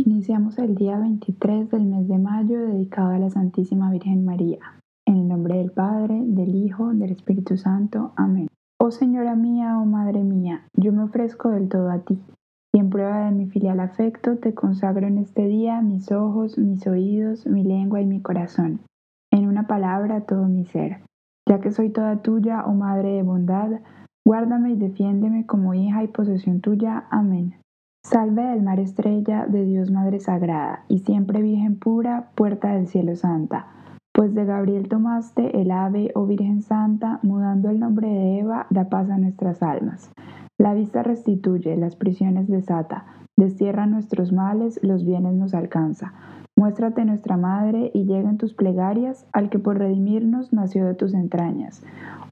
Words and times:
Iniciamos 0.00 0.56
el 0.58 0.76
día 0.76 0.96
23 0.96 1.70
del 1.70 1.84
mes 1.84 2.06
de 2.06 2.18
mayo 2.18 2.60
dedicado 2.60 3.10
a 3.10 3.18
la 3.18 3.30
Santísima 3.30 3.90
Virgen 3.90 4.24
María. 4.24 4.60
En 5.04 5.16
el 5.16 5.26
nombre 5.26 5.58
del 5.58 5.72
Padre, 5.72 6.22
del 6.24 6.54
Hijo, 6.54 6.94
del 6.94 7.10
Espíritu 7.10 7.56
Santo. 7.56 8.12
Amén. 8.14 8.46
Oh 8.78 8.92
Señora 8.92 9.34
mía, 9.34 9.76
oh 9.76 9.86
Madre 9.86 10.22
mía, 10.22 10.62
yo 10.76 10.92
me 10.92 11.02
ofrezco 11.02 11.50
del 11.50 11.68
todo 11.68 11.90
a 11.90 11.98
ti, 11.98 12.16
y 12.72 12.78
en 12.78 12.90
prueba 12.90 13.24
de 13.24 13.32
mi 13.32 13.46
filial 13.46 13.80
afecto 13.80 14.36
te 14.36 14.54
consagro 14.54 15.08
en 15.08 15.18
este 15.18 15.48
día 15.48 15.82
mis 15.82 16.12
ojos, 16.12 16.58
mis 16.58 16.86
oídos, 16.86 17.44
mi 17.46 17.64
lengua 17.64 18.00
y 18.00 18.06
mi 18.06 18.22
corazón, 18.22 18.78
en 19.32 19.48
una 19.48 19.66
palabra 19.66 20.26
todo 20.26 20.46
mi 20.46 20.64
ser. 20.64 21.00
Ya 21.48 21.58
que 21.58 21.72
soy 21.72 21.90
toda 21.90 22.22
tuya, 22.22 22.64
oh 22.64 22.74
Madre 22.74 23.14
de 23.14 23.24
bondad, 23.24 23.80
guárdame 24.24 24.70
y 24.70 24.76
defiéndeme 24.76 25.44
como 25.44 25.74
hija 25.74 26.04
y 26.04 26.06
posesión 26.06 26.60
tuya. 26.60 27.08
Amén. 27.10 27.56
Salve 28.02 28.42
del 28.42 28.62
mar 28.62 28.80
estrella 28.80 29.46
de 29.46 29.64
Dios 29.64 29.90
Madre 29.90 30.20
Sagrada, 30.20 30.84
y 30.88 31.00
siempre 31.00 31.42
Virgen 31.42 31.78
pura, 31.78 32.30
puerta 32.34 32.72
del 32.72 32.86
cielo 32.86 33.16
santa. 33.16 33.66
Pues 34.12 34.34
de 34.34 34.44
Gabriel 34.44 34.88
tomaste 34.88 35.60
el 35.60 35.70
ave, 35.70 36.10
oh 36.14 36.26
Virgen 36.26 36.62
Santa, 36.62 37.20
mudando 37.22 37.70
el 37.70 37.80
nombre 37.80 38.08
de 38.08 38.38
Eva, 38.38 38.66
da 38.70 38.88
paz 38.88 39.10
a 39.10 39.18
nuestras 39.18 39.62
almas. 39.62 40.10
La 40.58 40.74
vista 40.74 41.02
restituye, 41.02 41.76
las 41.76 41.96
prisiones 41.96 42.48
desata, 42.48 43.04
destierra 43.38 43.86
nuestros 43.86 44.32
males, 44.32 44.80
los 44.82 45.04
bienes 45.04 45.34
nos 45.34 45.54
alcanza. 45.54 46.12
Muéstrate 46.56 47.04
nuestra 47.04 47.36
Madre 47.36 47.92
y 47.94 48.04
llega 48.04 48.28
en 48.28 48.36
tus 48.36 48.52
plegarias 48.52 49.24
al 49.32 49.48
que 49.48 49.60
por 49.60 49.78
redimirnos 49.78 50.52
nació 50.52 50.84
de 50.86 50.94
tus 50.94 51.14
entrañas. 51.14 51.84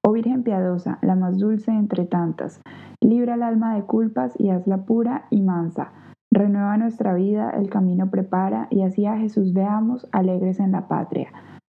Oh 0.02 0.12
Virgen 0.12 0.42
piadosa, 0.42 0.98
la 1.02 1.14
más 1.14 1.38
dulce 1.38 1.70
entre 1.70 2.06
tantas, 2.06 2.60
libra 3.00 3.34
el 3.34 3.44
alma 3.44 3.76
de 3.76 3.82
culpas 3.82 4.34
y 4.38 4.50
hazla 4.50 4.78
pura 4.78 5.26
y 5.30 5.42
mansa. 5.42 5.92
Renueva 6.32 6.76
nuestra 6.76 7.14
vida, 7.14 7.50
el 7.50 7.70
camino 7.70 8.10
prepara, 8.10 8.66
y 8.70 8.82
así 8.82 9.06
a 9.06 9.16
Jesús 9.16 9.52
veamos, 9.52 10.08
alegres 10.10 10.58
en 10.58 10.72
la 10.72 10.88
patria. 10.88 11.28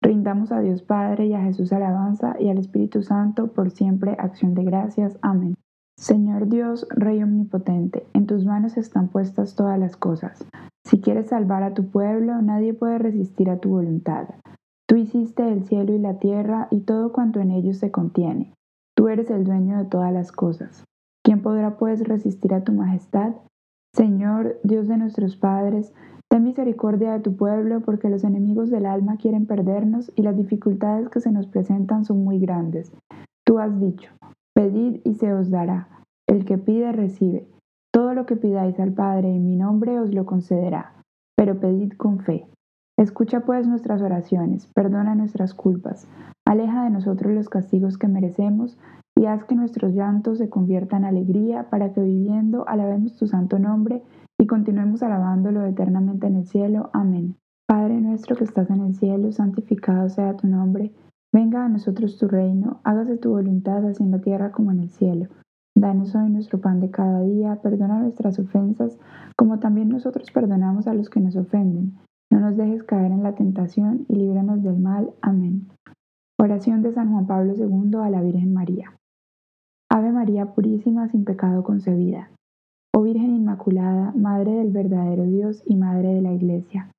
Rindamos 0.03 0.51
a 0.51 0.59
Dios 0.61 0.83
Padre 0.83 1.27
y 1.27 1.35
a 1.35 1.43
Jesús 1.43 1.73
alabanza 1.73 2.35
y 2.41 2.49
al 2.49 2.59
Espíritu 2.59 3.03
Santo 3.03 3.53
por 3.53 3.71
siempre 3.71 4.17
acción 4.19 4.55
de 4.55 4.65
gracias. 4.65 5.17
Amén. 5.23 5.55
Señor 6.01 6.49
Dios, 6.49 6.87
Rey 6.89 7.23
omnipotente, 7.23 8.07
en 8.15 8.27
tus 8.27 8.47
manos 8.47 8.79
están 8.79 9.09
puestas 9.09 9.55
todas 9.55 9.79
las 9.79 9.99
cosas. 9.99 10.43
Si 10.83 11.03
quieres 11.03 11.27
salvar 11.27 11.63
a 11.63 11.75
tu 11.75 11.91
pueblo, 11.91 12.41
nadie 12.41 12.73
puede 12.73 12.97
resistir 12.97 13.51
a 13.51 13.59
tu 13.59 13.69
voluntad. 13.69 14.31
Tú 14.89 14.97
hiciste 14.97 15.47
el 15.53 15.65
cielo 15.65 15.93
y 15.93 15.99
la 15.99 16.19
tierra 16.19 16.69
y 16.71 16.81
todo 16.81 17.13
cuanto 17.13 17.41
en 17.41 17.51
ellos 17.51 17.77
se 17.77 17.91
contiene. 17.91 18.55
Tú 18.97 19.09
eres 19.09 19.29
el 19.29 19.45
dueño 19.45 19.77
de 19.77 19.85
todas 19.85 20.11
las 20.11 20.33
cosas. 20.33 20.85
¿Quién 21.23 21.43
podrá 21.43 21.77
pues 21.77 22.03
resistir 22.09 22.55
a 22.55 22.65
tu 22.65 22.73
majestad? 22.73 23.35
Señor, 23.95 24.59
Dios 24.65 24.89
de 24.89 24.97
nuestros 24.97 25.37
padres, 25.37 25.93
ten 26.31 26.45
misericordia 26.45 27.13
de 27.13 27.21
tu 27.21 27.37
pueblo 27.37 27.83
porque 27.83 28.09
los 28.09 28.25
enemigos 28.25 28.71
del 28.71 28.87
alma 28.87 29.19
quieren 29.19 29.45
perdernos 29.45 30.11
y 30.17 30.23
las 30.23 30.35
dificultades 30.35 31.11
que 31.11 31.21
se 31.21 31.31
nos 31.31 31.47
presentan 31.47 32.07
son 32.07 32.25
muy 32.25 32.39
grandes. 32.39 32.91
Tú 33.45 33.59
has 33.59 33.79
dicho, 33.79 34.11
pedid 34.61 35.01
y 35.05 35.15
se 35.15 35.33
os 35.33 35.51
dará. 35.51 35.89
El 36.29 36.45
que 36.45 36.59
pide 36.59 36.93
recibe. 36.93 37.49
Todo 37.91 38.13
lo 38.13 38.27
que 38.27 38.37
pidáis 38.37 38.79
al 38.79 38.93
Padre 38.93 39.35
en 39.35 39.47
mi 39.47 39.57
nombre 39.57 39.99
os 39.99 40.13
lo 40.13 40.27
concederá, 40.27 40.93
pero 41.35 41.59
pedid 41.59 41.93
con 41.95 42.19
fe. 42.19 42.47
Escucha 42.99 43.41
pues 43.41 43.67
nuestras 43.67 44.03
oraciones, 44.03 44.67
perdona 44.75 45.15
nuestras 45.15 45.55
culpas, 45.55 46.07
aleja 46.47 46.85
de 46.85 46.91
nosotros 46.91 47.33
los 47.33 47.49
castigos 47.49 47.97
que 47.97 48.07
merecemos 48.07 48.79
y 49.17 49.25
haz 49.25 49.45
que 49.45 49.55
nuestros 49.55 49.95
llantos 49.95 50.37
se 50.37 50.51
conviertan 50.51 51.05
en 51.05 51.09
alegría 51.09 51.71
para 51.71 51.95
que 51.95 52.03
viviendo 52.03 52.69
alabemos 52.69 53.17
tu 53.17 53.27
santo 53.27 53.59
nombre 53.59 54.03
y 54.39 54.47
continuemos 54.47 55.03
alabándolo 55.03 55.65
eternamente 55.65 56.27
en 56.27 56.37
el 56.37 56.47
cielo. 56.47 56.91
Amén. 56.93 57.37
Padre 57.67 57.99
nuestro 57.99 58.37
que 58.37 58.45
estás 58.45 58.69
en 58.69 58.83
el 58.83 58.95
cielo, 58.95 59.33
santificado 59.33 60.11
sea 60.11 60.37
tu 60.37 60.47
nombre. 60.47 60.93
Venga 61.33 61.65
a 61.65 61.69
nosotros 61.69 62.19
tu 62.19 62.29
reino, 62.29 62.81
hágase 62.85 63.17
tu 63.17 63.31
voluntad 63.31 63.85
así 63.87 64.03
en 64.03 64.11
la 64.11 64.21
tierra 64.21 64.53
como 64.53 64.73
en 64.73 64.81
el 64.81 64.91
cielo. 64.91 65.29
Danos 65.77 66.15
hoy 66.15 66.31
nuestro 66.31 66.61
pan 66.61 66.81
de 66.81 66.91
cada 66.91 67.23
día, 67.23 67.61
perdona 67.63 68.01
nuestras 68.01 68.39
ofensas, 68.39 68.99
como 69.37 69.59
también 69.59 69.89
nosotros 69.89 70.31
perdonamos 70.31 70.87
a 70.87 70.95
los 70.95 71.09
que 71.09 71.21
nos 71.21 71.37
ofenden 71.37 71.97
no 72.31 72.39
nos 72.39 72.57
dejes 72.57 72.85
caer 72.85 73.11
en 73.11 73.25
la 73.25 73.35
tentación 73.35 74.07
y 74.09 74.15
líbranos 74.15 74.63
del 74.63 74.79
mal. 74.79 75.13
Amén. 75.21 75.69
Oración 76.39 76.81
de 76.81 76.93
San 76.93 77.11
Juan 77.11 77.27
Pablo 77.27 77.55
II 77.55 77.99
a 78.01 78.09
la 78.09 78.23
Virgen 78.23 78.55
María. 78.55 78.97
Ave 79.91 80.13
María 80.13 80.55
Purísima, 80.55 81.09
sin 81.09 81.25
pecado 81.25 81.65
concebida. 81.65 82.31
Oh 82.95 83.03
Virgen 83.03 83.35
Inmaculada, 83.35 84.13
Madre 84.17 84.53
del 84.53 84.71
verdadero 84.71 85.25
Dios 85.25 85.63
y 85.67 85.75
Madre 85.75 86.15
de 86.15 86.23
la 86.23 86.33
Iglesia, 86.33 86.93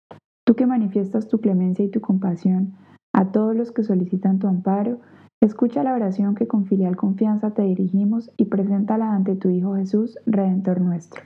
tú 0.45 0.55
que 0.55 0.65
manifiestas 0.65 1.29
tu 1.29 1.39
clemencia 1.39 1.85
y 1.85 1.89
tu 1.89 2.01
compasión 2.01 2.73
a 3.13 3.31
todos 3.31 3.55
los 3.55 3.71
que 3.71 3.83
solicitan 3.83 4.39
tu 4.39 4.47
amparo, 4.47 4.99
escucha 5.41 5.83
la 5.83 5.93
oración 5.93 6.35
que 6.35 6.47
con 6.47 6.65
filial 6.65 6.95
confianza 6.95 7.51
te 7.51 7.63
dirigimos 7.63 8.31
y 8.37 8.45
preséntala 8.45 9.13
ante 9.13 9.35
tu 9.35 9.49
Hijo 9.49 9.75
Jesús, 9.75 10.17
Redentor 10.25 10.81
nuestro. 10.81 11.23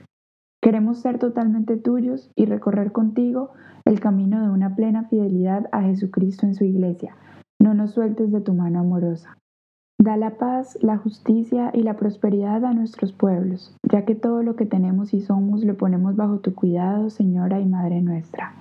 Queremos 0.62 0.98
ser 0.98 1.18
totalmente 1.18 1.76
tuyos 1.76 2.30
y 2.34 2.46
recorrer 2.46 2.92
contigo 2.92 3.50
el 3.84 4.00
camino 4.00 4.42
de 4.42 4.50
una 4.50 4.74
plena 4.74 5.04
fidelidad 5.04 5.68
a 5.70 5.82
Jesucristo 5.82 6.46
en 6.46 6.54
su 6.54 6.64
iglesia. 6.64 7.16
No 7.60 7.72
nos 7.72 7.92
sueltes 7.92 8.32
de 8.32 8.40
tu 8.40 8.52
mano 8.52 8.80
amorosa. 8.80 9.38
Da 9.98 10.16
la 10.16 10.36
paz, 10.38 10.76
la 10.82 10.98
justicia 10.98 11.70
y 11.72 11.82
la 11.82 11.96
prosperidad 11.96 12.64
a 12.64 12.74
nuestros 12.74 13.12
pueblos, 13.12 13.76
ya 13.90 14.04
que 14.04 14.14
todo 14.14 14.42
lo 14.42 14.56
que 14.56 14.66
tenemos 14.66 15.14
y 15.14 15.20
somos 15.20 15.64
lo 15.64 15.76
ponemos 15.76 16.16
bajo 16.16 16.40
tu 16.40 16.54
cuidado, 16.54 17.10
Señora 17.10 17.60
y 17.60 17.66
Madre 17.66 18.02
nuestra. 18.02 18.52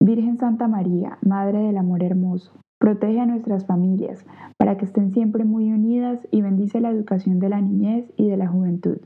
Virgen 0.00 0.38
Santa 0.38 0.68
María, 0.68 1.18
Madre 1.22 1.58
del 1.58 1.76
Amor 1.76 2.02
Hermoso, 2.02 2.52
protege 2.88 3.20
a 3.20 3.26
nuestras 3.26 3.66
familias 3.66 4.24
para 4.56 4.78
que 4.78 4.86
estén 4.86 5.12
siempre 5.12 5.44
muy 5.44 5.70
unidas 5.70 6.26
y 6.30 6.40
bendice 6.40 6.80
la 6.80 6.88
educación 6.88 7.38
de 7.38 7.50
la 7.50 7.60
niñez 7.60 8.10
y 8.16 8.30
de 8.30 8.38
la 8.38 8.48
juventud. 8.48 8.96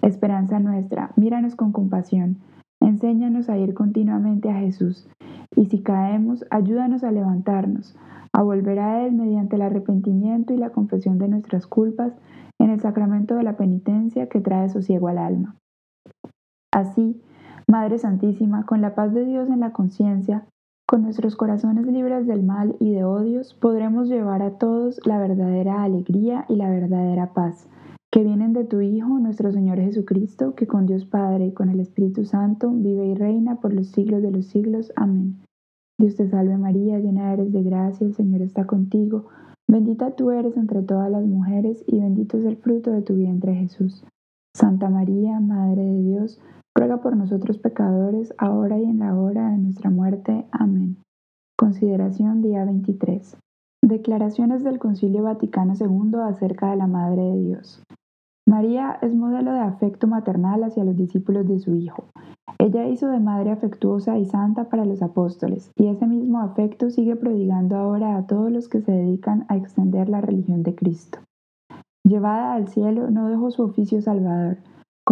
Esperanza 0.00 0.58
nuestra, 0.58 1.12
míranos 1.14 1.54
con 1.54 1.70
compasión, 1.70 2.38
enséñanos 2.80 3.48
a 3.48 3.56
ir 3.58 3.74
continuamente 3.74 4.50
a 4.50 4.54
Jesús, 4.54 5.08
y 5.54 5.66
si 5.66 5.82
caemos, 5.84 6.44
ayúdanos 6.50 7.04
a 7.04 7.12
levantarnos, 7.12 7.96
a 8.32 8.42
volver 8.42 8.80
a 8.80 9.06
Él 9.06 9.12
mediante 9.12 9.54
el 9.54 9.62
arrepentimiento 9.62 10.52
y 10.52 10.56
la 10.56 10.70
confesión 10.70 11.18
de 11.18 11.28
nuestras 11.28 11.68
culpas 11.68 12.12
en 12.58 12.70
el 12.70 12.80
sacramento 12.80 13.36
de 13.36 13.44
la 13.44 13.56
penitencia 13.56 14.28
que 14.28 14.40
trae 14.40 14.68
sosiego 14.68 15.06
al 15.06 15.18
alma. 15.18 15.54
Así, 16.72 17.22
Madre 17.68 17.98
Santísima, 17.98 18.66
con 18.66 18.80
la 18.80 18.96
paz 18.96 19.14
de 19.14 19.24
Dios 19.24 19.48
en 19.48 19.60
la 19.60 19.70
conciencia, 19.70 20.44
con 20.86 21.02
nuestros 21.02 21.36
corazones 21.36 21.86
libres 21.86 22.26
del 22.26 22.42
mal 22.42 22.76
y 22.78 22.92
de 22.92 23.04
odios, 23.04 23.54
podremos 23.54 24.08
llevar 24.08 24.42
a 24.42 24.58
todos 24.58 25.00
la 25.06 25.18
verdadera 25.18 25.82
alegría 25.82 26.44
y 26.48 26.56
la 26.56 26.68
verdadera 26.68 27.32
paz 27.32 27.68
que 28.12 28.22
vienen 28.22 28.52
de 28.52 28.64
tu 28.64 28.82
Hijo, 28.82 29.18
nuestro 29.18 29.50
Señor 29.52 29.78
Jesucristo, 29.78 30.54
que 30.54 30.66
con 30.66 30.84
Dios 30.84 31.06
Padre 31.06 31.46
y 31.46 31.52
con 31.52 31.70
el 31.70 31.80
Espíritu 31.80 32.26
Santo 32.26 32.70
vive 32.70 33.06
y 33.06 33.14
reina 33.14 33.56
por 33.56 33.72
los 33.72 33.88
siglos 33.88 34.22
de 34.22 34.30
los 34.30 34.46
siglos. 34.46 34.92
Amén. 34.96 35.40
Dios 35.98 36.16
te 36.16 36.28
salve 36.28 36.58
María, 36.58 36.98
llena 36.98 37.32
eres 37.32 37.52
de 37.52 37.62
gracia, 37.62 38.06
el 38.06 38.14
Señor 38.14 38.42
está 38.42 38.66
contigo. 38.66 39.28
Bendita 39.66 40.14
tú 40.14 40.30
eres 40.30 40.58
entre 40.58 40.82
todas 40.82 41.10
las 41.10 41.24
mujeres 41.24 41.82
y 41.86 42.00
bendito 42.00 42.36
es 42.36 42.44
el 42.44 42.58
fruto 42.58 42.90
de 42.90 43.00
tu 43.00 43.14
vientre 43.14 43.54
Jesús. 43.54 44.04
Santa 44.54 44.90
María, 44.90 45.40
Madre 45.40 45.82
de 45.82 46.02
Dios, 46.02 46.38
ruega 46.82 47.00
por 47.00 47.16
nosotros 47.16 47.58
pecadores, 47.58 48.34
ahora 48.38 48.76
y 48.76 48.82
en 48.82 48.98
la 48.98 49.14
hora 49.14 49.50
de 49.50 49.58
nuestra 49.58 49.88
muerte. 49.88 50.46
Amén. 50.50 50.96
Consideración 51.56 52.42
día 52.42 52.64
23. 52.64 53.36
Declaraciones 53.84 54.64
del 54.64 54.80
Concilio 54.80 55.22
Vaticano 55.22 55.74
II 55.78 56.18
acerca 56.24 56.72
de 56.72 56.76
la 56.76 56.88
Madre 56.88 57.22
de 57.22 57.38
Dios. 57.38 57.84
María 58.48 58.98
es 59.00 59.14
modelo 59.14 59.52
de 59.52 59.60
afecto 59.60 60.08
maternal 60.08 60.64
hacia 60.64 60.82
los 60.82 60.96
discípulos 60.96 61.46
de 61.46 61.60
su 61.60 61.76
Hijo. 61.76 62.06
Ella 62.58 62.88
hizo 62.88 63.06
de 63.06 63.20
madre 63.20 63.52
afectuosa 63.52 64.18
y 64.18 64.24
santa 64.24 64.68
para 64.68 64.84
los 64.84 65.02
apóstoles, 65.02 65.70
y 65.76 65.86
ese 65.86 66.08
mismo 66.08 66.40
afecto 66.40 66.90
sigue 66.90 67.14
prodigando 67.14 67.76
ahora 67.76 68.16
a 68.16 68.26
todos 68.26 68.50
los 68.50 68.68
que 68.68 68.80
se 68.80 68.90
dedican 68.90 69.46
a 69.46 69.56
extender 69.56 70.08
la 70.08 70.20
religión 70.20 70.64
de 70.64 70.74
Cristo. 70.74 71.20
Llevada 72.04 72.54
al 72.54 72.66
cielo, 72.66 73.08
no 73.08 73.28
dejó 73.28 73.52
su 73.52 73.62
oficio 73.62 74.02
salvador, 74.02 74.58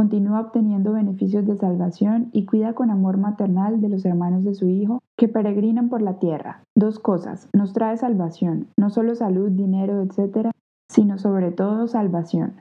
continúa 0.01 0.41
obteniendo 0.41 0.95
beneficios 0.95 1.45
de 1.45 1.59
salvación 1.59 2.31
y 2.33 2.47
cuida 2.47 2.73
con 2.73 2.89
amor 2.89 3.19
maternal 3.19 3.83
de 3.83 3.91
los 3.91 4.07
hermanos 4.07 4.45
de 4.45 4.55
su 4.55 4.67
Hijo 4.67 5.01
que 5.19 5.29
peregrinan 5.29 5.91
por 5.91 6.01
la 6.01 6.19
tierra. 6.19 6.63
Dos 6.75 6.99
cosas, 6.99 7.51
nos 7.53 7.75
trae 7.75 7.99
salvación, 7.99 8.69
no 8.79 8.89
solo 8.89 9.15
salud, 9.15 9.51
dinero, 9.51 10.01
etc., 10.01 10.53
sino 10.91 11.19
sobre 11.19 11.53
todo 11.53 11.87
salvación. 11.87 12.55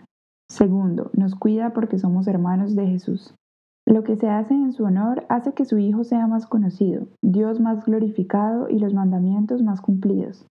Segundo, 0.50 1.12
nos 1.14 1.34
cuida 1.34 1.72
porque 1.72 1.98
somos 1.98 2.28
hermanos 2.28 2.76
de 2.76 2.88
Jesús. 2.88 3.34
Lo 3.88 4.04
que 4.04 4.18
se 4.18 4.28
hace 4.28 4.54
en 4.54 4.74
su 4.74 4.84
honor 4.84 5.26
hace 5.30 5.54
que 5.54 5.64
su 5.64 5.78
Hijo 5.78 6.04
sea 6.04 6.28
más 6.28 6.46
conocido, 6.46 7.08
Dios 7.22 7.62
más 7.62 7.86
glorificado 7.86 8.68
y 8.68 8.80
los 8.80 8.94
mandamientos 8.94 9.64
más 9.64 9.80
cumplidos. 9.80 10.46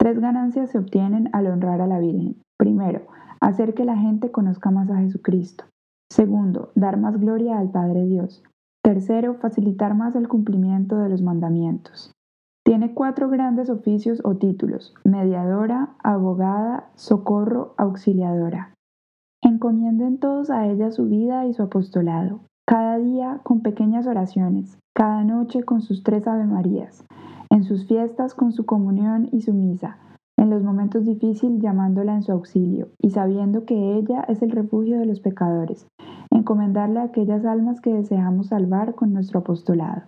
Tres 0.00 0.18
ganancias 0.18 0.70
se 0.70 0.78
obtienen 0.78 1.30
al 1.32 1.46
honrar 1.46 1.80
a 1.80 1.86
la 1.86 2.00
Virgen. 2.00 2.42
Primero, 2.58 3.02
hacer 3.38 3.74
que 3.74 3.84
la 3.84 3.96
gente 3.96 4.32
conozca 4.32 4.72
más 4.72 4.90
a 4.90 4.96
Jesucristo. 4.96 5.66
Segundo, 6.10 6.70
dar 6.74 6.98
más 6.98 7.18
gloria 7.18 7.58
al 7.58 7.70
Padre 7.70 8.06
Dios. 8.06 8.42
Tercero, 8.82 9.34
facilitar 9.34 9.94
más 9.94 10.14
el 10.14 10.28
cumplimiento 10.28 10.98
de 10.98 11.08
los 11.08 11.22
mandamientos. 11.22 12.12
Tiene 12.64 12.94
cuatro 12.94 13.28
grandes 13.28 13.68
oficios 13.68 14.22
o 14.24 14.36
títulos, 14.36 14.94
mediadora, 15.04 15.96
abogada, 16.02 16.90
socorro, 16.94 17.74
auxiliadora. 17.76 18.74
Encomienden 19.42 20.18
todos 20.18 20.50
a 20.50 20.66
ella 20.66 20.90
su 20.90 21.06
vida 21.06 21.44
y 21.46 21.52
su 21.52 21.62
apostolado, 21.62 22.40
cada 22.66 22.98
día 22.98 23.40
con 23.42 23.60
pequeñas 23.60 24.06
oraciones, 24.06 24.78
cada 24.94 25.24
noche 25.24 25.62
con 25.64 25.82
sus 25.82 26.02
tres 26.02 26.26
Avemarías, 26.26 27.04
en 27.50 27.64
sus 27.64 27.86
fiestas 27.86 28.34
con 28.34 28.52
su 28.52 28.64
comunión 28.64 29.28
y 29.30 29.42
su 29.42 29.52
misa, 29.52 29.98
en 30.36 30.50
los 30.50 30.62
momentos 30.62 31.04
difíciles 31.04 31.60
llamándola 31.60 32.14
en 32.14 32.22
su 32.22 32.32
auxilio 32.32 32.88
y 33.00 33.10
sabiendo 33.10 33.64
que 33.64 33.94
ella 33.94 34.24
es 34.28 34.42
el 34.42 34.50
refugio 34.50 34.98
de 34.98 35.06
los 35.06 35.20
pecadores, 35.20 35.86
encomendarle 36.30 37.00
a 37.00 37.04
aquellas 37.04 37.44
almas 37.44 37.80
que 37.80 37.94
deseamos 37.94 38.48
salvar 38.48 38.94
con 38.94 39.12
nuestro 39.12 39.40
apostolado. 39.40 40.02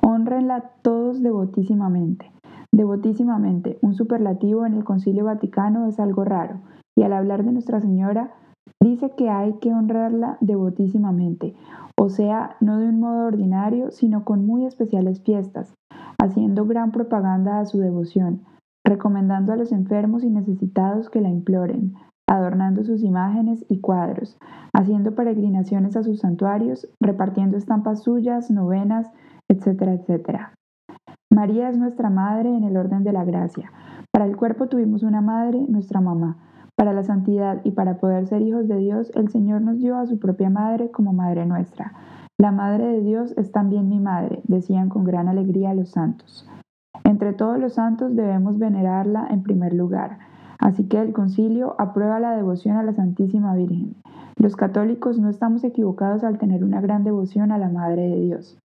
Honrenla 0.00 0.72
todos 0.82 1.22
devotísimamente. 1.22 2.30
Devotísimamente, 2.74 3.78
un 3.82 3.94
superlativo 3.94 4.64
en 4.64 4.74
el 4.74 4.84
Concilio 4.84 5.26
Vaticano 5.26 5.86
es 5.86 6.00
algo 6.00 6.24
raro, 6.24 6.60
y 6.96 7.02
al 7.02 7.12
hablar 7.12 7.44
de 7.44 7.52
Nuestra 7.52 7.80
Señora, 7.80 8.32
dice 8.80 9.10
que 9.16 9.28
hay 9.28 9.54
que 9.54 9.72
honrarla 9.72 10.38
devotísimamente, 10.40 11.54
o 11.98 12.08
sea, 12.08 12.56
no 12.60 12.78
de 12.78 12.88
un 12.88 13.00
modo 13.00 13.26
ordinario, 13.26 13.90
sino 13.90 14.24
con 14.24 14.46
muy 14.46 14.64
especiales 14.64 15.22
fiestas, 15.22 15.74
haciendo 16.18 16.64
gran 16.64 16.92
propaganda 16.92 17.60
a 17.60 17.66
su 17.66 17.78
devoción, 17.78 18.42
recomendando 18.84 19.52
a 19.52 19.56
los 19.56 19.72
enfermos 19.72 20.24
y 20.24 20.30
necesitados 20.30 21.10
que 21.10 21.20
la 21.20 21.28
imploren, 21.28 21.94
adornando 22.28 22.84
sus 22.84 23.02
imágenes 23.02 23.64
y 23.68 23.80
cuadros, 23.80 24.38
haciendo 24.72 25.14
peregrinaciones 25.14 25.96
a 25.96 26.02
sus 26.02 26.20
santuarios, 26.20 26.88
repartiendo 27.00 27.56
estampas 27.56 28.02
suyas, 28.02 28.50
novenas, 28.50 29.10
etcétera, 29.48 29.94
etcétera. 29.94 30.54
María 31.30 31.68
es 31.68 31.78
nuestra 31.78 32.10
madre 32.10 32.54
en 32.54 32.64
el 32.64 32.76
orden 32.76 33.04
de 33.04 33.12
la 33.12 33.24
gracia. 33.24 33.72
Para 34.12 34.26
el 34.26 34.36
cuerpo 34.36 34.68
tuvimos 34.68 35.02
una 35.02 35.20
madre, 35.20 35.64
nuestra 35.68 36.00
mamá. 36.00 36.36
Para 36.76 36.92
la 36.92 37.02
santidad 37.02 37.60
y 37.64 37.72
para 37.72 37.98
poder 37.98 38.26
ser 38.26 38.42
hijos 38.42 38.68
de 38.68 38.76
Dios, 38.76 39.10
el 39.14 39.28
Señor 39.28 39.62
nos 39.62 39.78
dio 39.78 39.96
a 39.96 40.06
su 40.06 40.18
propia 40.18 40.50
madre 40.50 40.90
como 40.90 41.12
madre 41.12 41.46
nuestra. 41.46 41.92
La 42.38 42.50
madre 42.50 42.86
de 42.86 43.00
Dios 43.02 43.34
es 43.36 43.52
también 43.52 43.88
mi 43.88 44.00
madre, 44.00 44.42
decían 44.44 44.88
con 44.88 45.04
gran 45.04 45.28
alegría 45.28 45.74
los 45.74 45.90
santos. 45.90 46.48
Entre 47.12 47.34
todos 47.34 47.58
los 47.58 47.74
santos 47.74 48.16
debemos 48.16 48.58
venerarla 48.58 49.26
en 49.28 49.42
primer 49.42 49.74
lugar. 49.74 50.18
Así 50.58 50.84
que 50.84 50.98
el 50.98 51.12
concilio 51.12 51.76
aprueba 51.78 52.18
la 52.20 52.34
devoción 52.34 52.78
a 52.78 52.82
la 52.82 52.94
Santísima 52.94 53.54
Virgen. 53.54 53.96
Los 54.36 54.56
católicos 54.56 55.18
no 55.18 55.28
estamos 55.28 55.62
equivocados 55.62 56.24
al 56.24 56.38
tener 56.38 56.64
una 56.64 56.80
gran 56.80 57.04
devoción 57.04 57.52
a 57.52 57.58
la 57.58 57.68
Madre 57.68 58.08
de 58.08 58.18
Dios. 58.18 58.58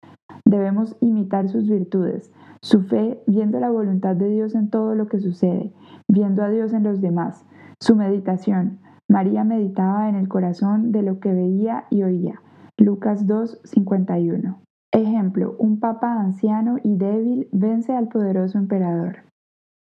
Debemos 0.46 0.96
imitar 1.02 1.50
sus 1.50 1.68
virtudes, 1.68 2.32
su 2.62 2.84
fe 2.84 3.22
viendo 3.28 3.60
la 3.60 3.70
voluntad 3.70 4.16
de 4.16 4.30
Dios 4.30 4.56
en 4.56 4.70
todo 4.70 4.96
lo 4.96 5.10
que 5.10 5.20
sucede, 5.20 5.74
viendo 6.08 6.42
a 6.42 6.50
Dios 6.50 6.72
en 6.72 6.84
los 6.84 7.02
demás, 7.02 7.46
su 7.82 7.98
meditación. 7.98 8.80
María 9.10 9.44
meditaba 9.44 10.08
en 10.08 10.16
el 10.16 10.30
corazón 10.30 10.94
de 10.94 11.02
lo 11.02 11.20
que 11.20 11.34
veía 11.34 11.84
y 11.90 12.04
oía. 12.04 12.42
Lucas 12.78 13.28
2, 13.28 13.60
51. 13.66 14.67
Ejemplo, 14.98 15.56
un 15.60 15.80
papa 15.80 16.20
anciano 16.20 16.78
y 16.82 16.98
débil 16.98 17.48
vence 17.52 17.96
al 17.96 18.08
poderoso 18.08 18.58
emperador. 18.58 19.26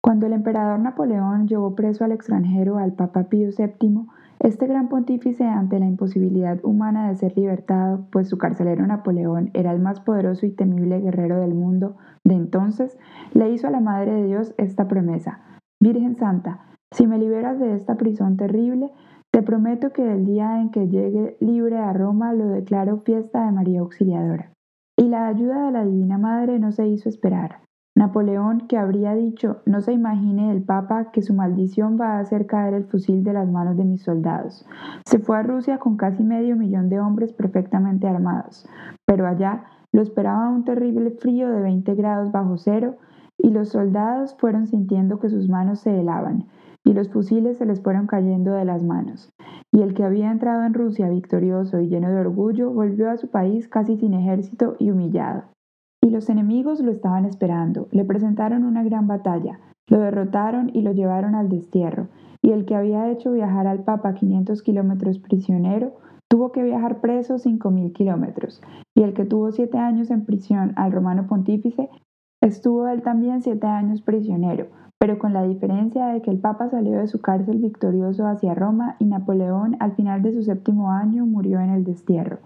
Cuando 0.03 0.27
el 0.27 0.33
emperador 0.33 0.81
Napoleón 0.81 1.47
llevó 1.47 1.77
preso 1.77 2.05
al 2.05 2.11
extranjero 2.11 2.79
al 2.79 2.95
Papa 2.95 3.29
Pío 3.29 3.51
VII, 3.57 4.07
este 4.41 4.67
gran 4.67 4.89
pontífice, 4.89 5.45
ante 5.45 5.79
la 5.79 5.87
imposibilidad 5.87 6.59
humana 6.65 7.09
de 7.09 7.15
ser 7.15 7.37
libertado, 7.37 8.09
pues 8.11 8.29
su 8.29 8.39
carcelero 8.39 8.85
Napoleón 8.89 9.53
era 9.55 9.71
el 9.71 9.79
más 9.79 10.01
poderoso 10.01 10.47
y 10.47 10.51
temible 10.51 10.99
guerrero 10.99 11.39
del 11.39 11.55
mundo 11.55 11.97
de 12.25 12.35
entonces, 12.35 12.99
le 13.35 13.51
hizo 13.51 13.69
a 13.69 13.71
la 13.71 13.79
Madre 13.79 14.15
de 14.15 14.27
Dios 14.27 14.53
esta 14.59 14.89
promesa. 14.89 15.39
Virgen 15.81 16.17
Santa, 16.17 16.67
si 16.91 17.07
me 17.07 17.19
liberas 17.19 17.61
de 17.61 17.77
esta 17.77 17.97
prisión 17.97 18.37
terrible, 18.37 18.91
te 19.31 19.43
prometo 19.43 19.93
que 19.93 20.11
el 20.11 20.25
día 20.25 20.61
en 20.61 20.73
que 20.73 20.89
llegue 20.89 21.37
libre 21.39 21.79
a 21.79 21.93
Roma 21.93 22.33
lo 22.33 22.49
declaro 22.49 23.03
fiesta 23.03 23.47
de 23.47 23.53
María 23.53 23.79
Auxiliadora. 23.79 24.58
Y 24.99 25.07
la 25.07 25.29
ayuda 25.29 25.67
de 25.67 25.71
la 25.71 25.85
Divina 25.85 26.19
Madre 26.19 26.59
no 26.59 26.73
se 26.73 26.89
hizo 26.89 27.09
esperar. 27.09 27.61
Napoleón, 27.95 28.67
que 28.67 28.77
habría 28.77 29.15
dicho, 29.15 29.63
no 29.65 29.81
se 29.81 29.93
imagine 29.93 30.51
el 30.51 30.63
Papa 30.63 31.13
que 31.13 31.23
su 31.23 31.35
maldición 31.35 31.97
va 32.01 32.17
a 32.17 32.19
hacer 32.19 32.47
caer 32.47 32.75
el 32.75 32.85
fusil 32.85 33.23
de 33.23 33.33
las 33.33 33.49
manos 33.49 33.77
de 33.77 33.85
mis 33.85 34.03
soldados. 34.03 34.67
Se 35.07 35.21
fue 35.21 35.39
a 35.39 35.45
Rusia 35.45 35.79
con 35.79 35.97
casi 35.97 36.25
medio 36.25 36.57
millón 36.57 36.89
de 36.89 36.99
hombres 36.99 37.33
perfectamente 37.33 38.09
armados, 38.09 38.69
pero 39.07 39.29
allá 39.29 39.67
lo 39.93 40.03
esperaba 40.03 40.49
un 40.49 40.65
terrible 40.65 41.13
frío 41.13 41.49
de 41.49 41.61
20 41.61 41.95
grados 41.95 42.33
bajo 42.33 42.57
cero 42.57 42.97
y 43.39 43.51
los 43.51 43.69
soldados 43.69 44.35
fueron 44.37 44.67
sintiendo 44.67 45.21
que 45.21 45.29
sus 45.29 45.49
manos 45.49 45.79
se 45.79 45.97
helaban 45.97 46.47
y 46.89 46.95
los 46.95 47.11
fusiles 47.11 47.59
se 47.59 47.67
les 47.67 47.83
fueron 47.83 48.07
cayendo 48.07 48.53
de 48.53 48.65
las 48.65 48.83
manos. 48.83 49.31
Y 49.71 49.83
el 49.83 49.93
que 49.93 50.05
había 50.05 50.31
entrado 50.31 50.65
en 50.65 50.73
Rusia 50.73 51.11
victorioso 51.11 51.81
y 51.81 51.89
lleno 51.89 52.09
de 52.09 52.21
orgullo 52.21 52.71
volvió 52.71 53.11
a 53.11 53.19
su 53.19 53.29
país 53.29 53.69
casi 53.69 53.99
sin 53.99 54.15
ejército 54.15 54.75
y 54.79 54.91
humillado. 54.91 55.45
Y 56.03 56.09
los 56.09 56.31
enemigos 56.31 56.81
lo 56.81 56.91
estaban 56.91 57.27
esperando, 57.27 57.89
le 57.91 58.07
presentaron 58.07 58.65
una 58.65 58.83
gran 58.85 59.07
batalla, 59.07 59.61
lo 59.87 60.01
derrotaron 60.01 60.71
y 60.73 60.81
lo 60.81 60.93
llevaron 60.93 61.35
al 61.35 61.51
destierro, 61.51 62.09
y 62.41 62.53
el 62.53 62.65
que 62.65 62.75
había 62.75 63.11
hecho 63.11 63.33
viajar 63.33 63.67
al 63.67 63.85
Papa 63.85 64.15
500 64.15 64.63
kilómetros 64.63 65.19
prisionero, 65.19 65.93
tuvo 66.27 66.53
que 66.53 66.63
viajar 66.63 67.03
preso 67.03 67.35
5.000 67.35 67.93
kilómetros, 67.93 68.63
y 68.97 69.03
el 69.03 69.13
que 69.13 69.27
tuvo 69.27 69.53
siete 69.53 69.77
años 69.77 70.11
en 70.11 70.25
prisión 70.25 70.73
al 70.77 70.93
romano 70.93 71.27
pontífice, 71.27 71.91
estuvo 72.43 72.89
él 72.89 73.03
también 73.03 73.43
siete 73.43 73.67
años 73.67 74.01
prisionero, 74.01 74.69
pero 74.99 75.19
con 75.19 75.33
la 75.33 75.43
diferencia 75.43 76.07
de 76.07 76.23
que 76.23 76.31
el 76.31 76.39
Papa 76.39 76.69
salió 76.71 76.99
de 76.99 77.09
su 77.09 77.21
cárcel 77.21 77.59
victorioso 77.59 78.27
hacia 78.27 78.55
Roma 78.55 78.97
y 78.99 79.05
Napoleón 79.07 79.77
al 79.81 79.93
final 79.93 80.23
de 80.23 80.33
su 80.33 80.43
séptimo 80.43 80.91
año 80.91 81.27
murió 81.27 81.61
en 81.61 81.71
el 81.71 81.85
destierro 81.85 82.39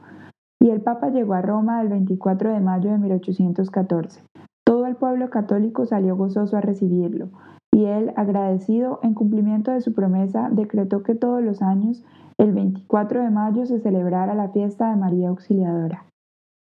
y 0.63 0.71
el 0.71 0.81
Papa 0.81 1.11
llegó 1.11 1.35
a 1.35 1.43
Roma 1.43 1.83
el 1.83 1.89
24 1.89 2.53
de 2.53 2.61
mayo 2.61 2.93
de 2.93 2.99
1814. 2.99 4.23
Todo 4.65 4.87
el 4.87 4.95
pueblo 4.95 5.29
católico 5.29 5.87
salió 5.87 6.15
gozoso 6.15 6.57
a 6.57 6.61
recibirlo, 6.61 7.31
y 7.75 7.87
él, 7.87 8.13
agradecido 8.15 9.01
en 9.03 9.15
cumplimiento 9.15 9.73
de 9.73 9.81
su 9.81 9.93
promesa, 9.93 10.51
decretó 10.53 11.03
que 11.03 11.17
todos 11.17 11.43
los 11.43 11.63
años, 11.63 12.05
el 12.39 12.53
24 12.53 13.23
de 13.23 13.31
mayo, 13.31 13.67
se 13.67 13.81
celebrara 13.81 14.35
la 14.35 14.51
fiesta 14.51 14.89
de 14.91 14.97
María 14.97 15.31
Auxiliadora. 15.31 16.05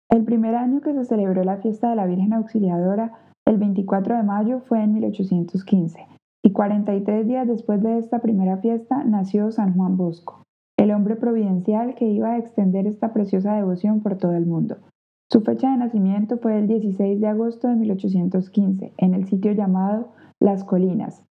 El 0.09 0.23
primer 0.23 0.55
año 0.55 0.79
que 0.79 0.93
se 0.93 1.03
celebró 1.03 1.43
la 1.43 1.57
fiesta 1.57 1.89
de 1.89 1.97
la 1.97 2.05
Virgen 2.05 2.31
Auxiliadora, 2.31 3.11
el 3.49 3.57
24 3.57 4.15
de 4.17 4.23
mayo, 4.23 4.61
fue 4.61 4.83
en 4.83 4.93
1815, 4.93 6.07
y 6.43 6.51
43 6.51 7.27
días 7.27 7.47
después 7.47 7.81
de 7.81 7.97
esta 7.97 8.19
primera 8.19 8.57
fiesta 8.57 9.03
nació 9.03 9.51
San 9.51 9.73
Juan 9.73 9.97
Bosco 9.97 10.43
el 10.79 10.91
hombre 10.91 11.17
providencial 11.17 11.93
que 11.95 12.07
iba 12.07 12.31
a 12.31 12.37
extender 12.37 12.87
esta 12.87 13.11
preciosa 13.11 13.53
devoción 13.53 13.99
por 14.01 14.17
todo 14.17 14.33
el 14.33 14.45
mundo. 14.45 14.77
Su 15.29 15.41
fecha 15.41 15.69
de 15.69 15.77
nacimiento 15.77 16.37
fue 16.37 16.57
el 16.57 16.67
16 16.67 17.19
de 17.19 17.27
agosto 17.27 17.67
de 17.67 17.75
1815, 17.75 18.93
en 18.97 19.13
el 19.13 19.25
sitio 19.27 19.51
llamado 19.51 20.13
Las 20.39 20.63
Colinas, 20.63 21.23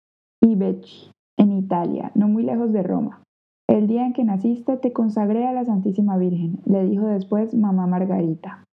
Ibeci, 0.43 1.11
en 1.37 1.53
Italia, 1.53 2.11
no 2.13 2.27
muy 2.27 2.43
lejos 2.43 2.73
de 2.73 2.83
Roma. 2.83 3.23
El 3.69 3.87
día 3.87 4.05
en 4.05 4.13
que 4.13 4.25
naciste 4.25 4.75
te 4.75 4.91
consagré 4.91 5.47
a 5.47 5.53
la 5.53 5.63
Santísima 5.63 6.17
Virgen, 6.17 6.59
le 6.65 6.83
dijo 6.83 7.07
después 7.07 7.55
mamá 7.55 7.87
Margarita. 7.87 8.65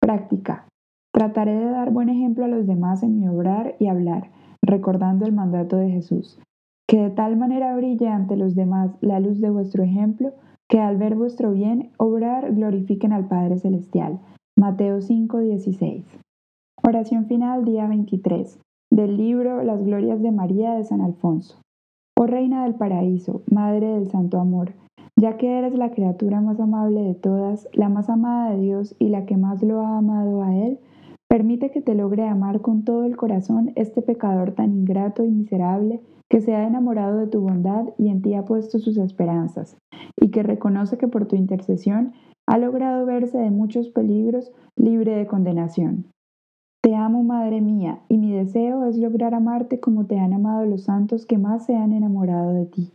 Práctica. 0.00 0.68
Trataré 1.14 1.54
de 1.54 1.70
dar 1.70 1.90
buen 1.90 2.10
ejemplo 2.10 2.44
a 2.44 2.48
los 2.48 2.66
demás 2.66 3.02
en 3.02 3.18
mi 3.18 3.26
obrar 3.28 3.76
y 3.78 3.86
hablar, 3.86 4.30
recordando 4.60 5.24
el 5.24 5.32
mandato 5.32 5.76
de 5.76 5.88
Jesús 5.88 6.38
que 6.86 6.98
de 6.98 7.10
tal 7.10 7.36
manera 7.36 7.74
brille 7.76 8.08
ante 8.08 8.36
los 8.36 8.54
demás 8.54 8.90
la 9.00 9.20
luz 9.20 9.40
de 9.40 9.50
vuestro 9.50 9.82
ejemplo, 9.82 10.32
que 10.68 10.80
al 10.80 10.96
ver 10.96 11.14
vuestro 11.14 11.52
bien 11.52 11.90
obrar 11.98 12.54
glorifiquen 12.54 13.12
al 13.12 13.26
Padre 13.26 13.58
Celestial. 13.58 14.20
Mateo 14.56 15.00
5:16. 15.00 16.04
Oración 16.82 17.26
final 17.26 17.64
día 17.64 17.86
23 17.88 18.60
del 18.90 19.16
libro 19.16 19.62
Las 19.62 19.82
Glorias 19.82 20.22
de 20.22 20.30
María 20.30 20.74
de 20.74 20.84
San 20.84 21.00
Alfonso. 21.00 21.58
Oh 22.16 22.26
Reina 22.26 22.64
del 22.64 22.74
Paraíso, 22.74 23.42
Madre 23.50 23.88
del 23.88 24.08
Santo 24.08 24.38
Amor, 24.38 24.74
ya 25.16 25.36
que 25.36 25.58
eres 25.58 25.74
la 25.74 25.90
criatura 25.90 26.40
más 26.40 26.60
amable 26.60 27.02
de 27.02 27.14
todas, 27.14 27.68
la 27.72 27.88
más 27.88 28.08
amada 28.08 28.50
de 28.50 28.60
Dios 28.60 28.94
y 28.98 29.08
la 29.08 29.26
que 29.26 29.36
más 29.36 29.62
lo 29.62 29.80
ha 29.80 29.98
amado 29.98 30.42
a 30.42 30.54
Él, 30.54 30.78
permite 31.34 31.72
que 31.72 31.80
te 31.80 31.96
logre 31.96 32.28
amar 32.28 32.60
con 32.60 32.84
todo 32.84 33.02
el 33.02 33.16
corazón 33.16 33.72
este 33.74 34.02
pecador 34.02 34.52
tan 34.52 34.72
ingrato 34.72 35.24
y 35.24 35.32
miserable 35.32 36.00
que 36.30 36.40
se 36.40 36.54
ha 36.54 36.64
enamorado 36.64 37.18
de 37.18 37.26
tu 37.26 37.40
bondad 37.40 37.86
y 37.98 38.06
en 38.06 38.22
ti 38.22 38.34
ha 38.34 38.44
puesto 38.44 38.78
sus 38.78 38.96
esperanzas, 38.98 39.76
y 40.20 40.30
que 40.30 40.44
reconoce 40.44 40.96
que 40.96 41.08
por 41.08 41.26
tu 41.26 41.34
intercesión 41.34 42.12
ha 42.46 42.56
logrado 42.58 43.04
verse 43.04 43.36
de 43.36 43.50
muchos 43.50 43.88
peligros 43.88 44.52
libre 44.76 45.16
de 45.16 45.26
condenación. 45.26 46.06
Te 46.80 46.94
amo, 46.94 47.24
Madre 47.24 47.60
mía, 47.60 47.98
y 48.08 48.16
mi 48.16 48.30
deseo 48.30 48.84
es 48.84 48.96
lograr 48.96 49.34
amarte 49.34 49.80
como 49.80 50.06
te 50.06 50.20
han 50.20 50.34
amado 50.34 50.64
los 50.66 50.84
santos 50.84 51.26
que 51.26 51.36
más 51.36 51.66
se 51.66 51.74
han 51.74 51.92
enamorado 51.92 52.52
de 52.52 52.66
ti. 52.66 52.92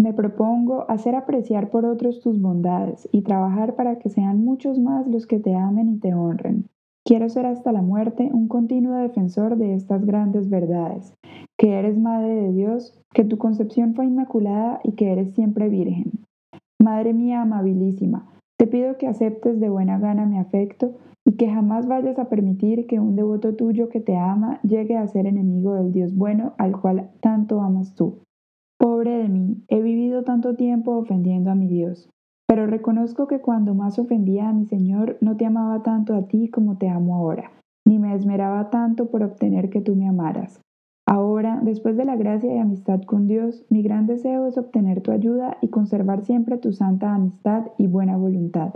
Me 0.00 0.12
propongo 0.12 0.88
hacer 0.88 1.16
apreciar 1.16 1.70
por 1.70 1.86
otros 1.86 2.20
tus 2.20 2.40
bondades 2.40 3.08
y 3.10 3.22
trabajar 3.22 3.74
para 3.74 3.98
que 3.98 4.10
sean 4.10 4.44
muchos 4.44 4.78
más 4.78 5.08
los 5.08 5.26
que 5.26 5.40
te 5.40 5.56
amen 5.56 5.88
y 5.88 5.98
te 5.98 6.14
honren. 6.14 6.68
Quiero 7.06 7.28
ser 7.28 7.44
hasta 7.44 7.70
la 7.70 7.82
muerte 7.82 8.30
un 8.32 8.48
continuo 8.48 8.96
defensor 8.96 9.58
de 9.58 9.74
estas 9.74 10.06
grandes 10.06 10.48
verdades, 10.48 11.14
que 11.58 11.74
eres 11.74 11.98
Madre 11.98 12.34
de 12.34 12.52
Dios, 12.52 12.98
que 13.12 13.24
tu 13.24 13.36
concepción 13.36 13.94
fue 13.94 14.06
inmaculada 14.06 14.80
y 14.82 14.92
que 14.92 15.12
eres 15.12 15.34
siempre 15.34 15.68
virgen. 15.68 16.12
Madre 16.80 17.12
mía 17.12 17.42
amabilísima, 17.42 18.26
te 18.56 18.66
pido 18.66 18.96
que 18.96 19.06
aceptes 19.06 19.60
de 19.60 19.68
buena 19.68 19.98
gana 19.98 20.24
mi 20.24 20.38
afecto 20.38 20.92
y 21.26 21.32
que 21.32 21.50
jamás 21.50 21.86
vayas 21.86 22.18
a 22.18 22.30
permitir 22.30 22.86
que 22.86 23.00
un 23.00 23.16
devoto 23.16 23.54
tuyo 23.54 23.90
que 23.90 24.00
te 24.00 24.16
ama 24.16 24.60
llegue 24.62 24.96
a 24.96 25.06
ser 25.06 25.26
enemigo 25.26 25.74
del 25.74 25.92
Dios 25.92 26.14
bueno 26.14 26.54
al 26.56 26.80
cual 26.80 27.10
tanto 27.20 27.60
amas 27.60 27.94
tú. 27.94 28.20
Pobre 28.78 29.18
de 29.18 29.28
mí, 29.28 29.62
he 29.68 29.82
vivido 29.82 30.24
tanto 30.24 30.56
tiempo 30.56 30.92
ofendiendo 30.92 31.50
a 31.50 31.54
mi 31.54 31.68
Dios, 31.68 32.08
pero 32.46 32.66
reconozco 32.66 33.26
que 33.26 33.40
cuando 33.40 33.74
más 33.74 33.98
ofendía 33.98 34.48
a 34.48 34.52
mi 34.52 34.66
Señor 34.66 35.16
no 35.20 35.36
te 35.36 35.46
amaba 35.46 35.82
tanto 35.82 36.14
a 36.14 36.26
ti 36.26 36.48
como 36.48 36.76
te 36.76 36.88
amo 36.88 37.16
ahora, 37.16 37.50
ni 37.86 37.98
me 37.98 38.14
esmeraba 38.14 38.70
tanto 38.70 39.06
por 39.06 39.22
obtener 39.22 39.70
que 39.70 39.80
tú 39.80 39.94
me 39.94 40.08
amaras. 40.08 40.60
Ahora, 41.06 41.60
después 41.62 41.96
de 41.96 42.06
la 42.06 42.16
gracia 42.16 42.54
y 42.54 42.58
amistad 42.58 43.02
con 43.02 43.26
Dios, 43.26 43.66
mi 43.68 43.82
gran 43.82 44.06
deseo 44.06 44.46
es 44.46 44.56
obtener 44.56 45.02
tu 45.02 45.12
ayuda 45.12 45.58
y 45.60 45.68
conservar 45.68 46.24
siempre 46.24 46.56
tu 46.56 46.72
santa 46.72 47.14
amistad 47.14 47.66
y 47.76 47.86
buena 47.86 48.16
voluntad. 48.16 48.74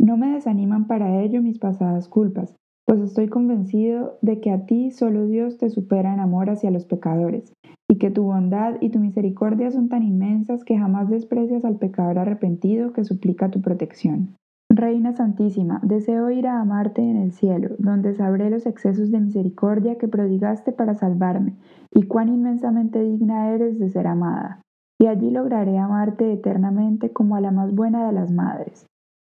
No 0.00 0.16
me 0.16 0.32
desaniman 0.32 0.86
para 0.86 1.20
ello 1.20 1.40
mis 1.40 1.58
pasadas 1.58 2.08
culpas, 2.08 2.56
pues 2.88 3.02
estoy 3.02 3.28
convencido 3.28 4.16
de 4.22 4.40
que 4.40 4.50
a 4.50 4.64
ti 4.64 4.90
solo 4.92 5.26
Dios 5.26 5.58
te 5.58 5.68
supera 5.68 6.14
en 6.14 6.20
amor 6.20 6.48
hacia 6.48 6.70
los 6.70 6.86
pecadores, 6.86 7.52
y 7.86 7.98
que 7.98 8.10
tu 8.10 8.22
bondad 8.22 8.76
y 8.80 8.88
tu 8.88 8.98
misericordia 8.98 9.70
son 9.70 9.90
tan 9.90 10.02
inmensas 10.02 10.64
que 10.64 10.78
jamás 10.78 11.10
desprecias 11.10 11.66
al 11.66 11.76
pecador 11.76 12.18
arrepentido 12.18 12.94
que 12.94 13.04
suplica 13.04 13.50
tu 13.50 13.60
protección. 13.60 14.36
Reina 14.70 15.12
Santísima, 15.12 15.80
deseo 15.82 16.30
ir 16.30 16.46
a 16.46 16.62
amarte 16.62 17.02
en 17.02 17.18
el 17.18 17.32
cielo, 17.32 17.76
donde 17.78 18.14
sabré 18.14 18.48
los 18.48 18.64
excesos 18.64 19.10
de 19.10 19.20
misericordia 19.20 19.98
que 19.98 20.08
prodigaste 20.08 20.72
para 20.72 20.94
salvarme, 20.94 21.56
y 21.92 22.04
cuán 22.04 22.30
inmensamente 22.30 23.02
digna 23.02 23.50
eres 23.50 23.78
de 23.78 23.90
ser 23.90 24.06
amada. 24.06 24.62
Y 24.98 25.08
allí 25.08 25.30
lograré 25.30 25.76
amarte 25.76 26.32
eternamente 26.32 27.12
como 27.12 27.36
a 27.36 27.42
la 27.42 27.50
más 27.50 27.74
buena 27.74 28.06
de 28.06 28.14
las 28.14 28.32
madres. 28.32 28.86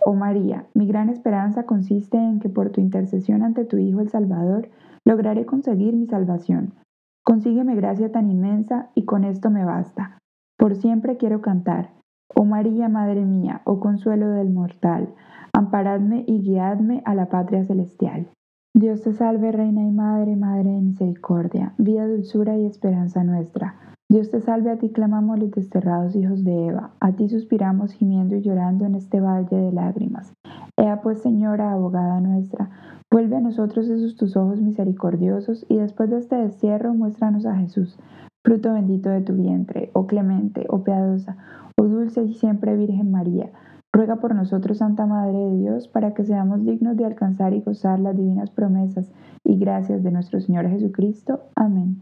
Oh 0.05 0.13
María, 0.13 0.67
mi 0.73 0.85
gran 0.85 1.09
esperanza 1.09 1.63
consiste 1.65 2.17
en 2.17 2.39
que 2.39 2.49
por 2.49 2.71
tu 2.71 2.81
intercesión 2.81 3.41
ante 3.41 3.63
tu 3.63 3.77
Hijo 3.77 4.01
el 4.01 4.09
Salvador 4.09 4.69
lograré 5.05 5.45
conseguir 5.45 5.95
mi 5.95 6.07
salvación. 6.07 6.73
Consígueme 7.23 7.75
gracia 7.75 8.11
tan 8.11 8.29
inmensa 8.29 8.89
y 8.95 9.05
con 9.05 9.23
esto 9.23 9.49
me 9.49 9.63
basta. 9.63 10.17
Por 10.57 10.75
siempre 10.75 11.15
quiero 11.15 11.41
cantar. 11.41 11.91
Oh 12.35 12.43
María, 12.43 12.89
Madre 12.89 13.23
mía, 13.25 13.61
oh 13.63 13.79
consuelo 13.79 14.29
del 14.29 14.49
mortal, 14.49 15.13
amparadme 15.53 16.25
y 16.27 16.41
guiadme 16.41 17.01
a 17.05 17.15
la 17.15 17.29
patria 17.29 17.63
celestial. 17.63 18.27
Dios 18.75 19.03
te 19.03 19.13
salve, 19.13 19.51
Reina 19.51 19.83
y 19.83 19.91
Madre, 19.91 20.35
Madre 20.35 20.71
de 20.71 20.81
misericordia, 20.81 21.75
vida, 21.77 22.07
dulzura 22.07 22.57
y 22.57 22.65
esperanza 22.65 23.23
nuestra. 23.23 23.75
Dios 24.13 24.29
te 24.29 24.41
salve, 24.41 24.69
a 24.69 24.77
ti 24.77 24.89
clamamos 24.89 25.39
los 25.39 25.49
desterrados 25.49 26.15
hijos 26.15 26.43
de 26.43 26.67
Eva, 26.67 26.91
a 26.99 27.13
ti 27.13 27.29
suspiramos 27.29 27.93
gimiendo 27.93 28.35
y 28.35 28.43
llorando 28.43 28.85
en 28.85 28.93
este 28.93 29.19
valle 29.19 29.55
de 29.55 29.71
lágrimas. 29.71 30.31
Ea 30.77 31.01
pues, 31.01 31.23
Señora, 31.23 31.71
abogada 31.71 32.21
nuestra, 32.21 32.69
vuelve 33.09 33.37
a 33.37 33.41
nosotros 33.41 33.89
esos 33.89 34.15
tus 34.15 34.37
ojos 34.37 34.61
misericordiosos 34.61 35.65
y 35.67 35.77
después 35.77 36.11
de 36.11 36.19
este 36.19 36.35
destierro 36.35 36.93
muéstranos 36.93 37.47
a 37.47 37.55
Jesús, 37.55 37.97
fruto 38.43 38.73
bendito 38.73 39.09
de 39.09 39.21
tu 39.21 39.33
vientre, 39.33 39.89
oh 39.93 40.05
clemente, 40.05 40.67
oh 40.69 40.83
piadosa, 40.83 41.35
oh 41.75 41.85
dulce 41.85 42.21
y 42.21 42.35
siempre 42.35 42.77
Virgen 42.77 43.09
María 43.09 43.49
Ruega 43.95 44.17
por 44.17 44.33
nosotros, 44.35 44.79
Santa 44.79 45.07
Madre 45.07 45.37
de 45.37 45.57
Dios, 45.57 45.87
para 45.87 46.13
que 46.13 46.23
seamos 46.23 46.65
dignos 46.65 46.97
de 46.97 47.05
alcanzar 47.05 47.53
y 47.53 47.61
gozar 47.61 47.99
las 47.99 48.15
divinas 48.15 48.51
promesas 48.51 49.11
y 49.43 49.57
gracias 49.57 50.03
de 50.03 50.11
nuestro 50.11 50.39
Señor 50.39 50.67
Jesucristo. 50.67 51.41
Amén. 51.55 52.01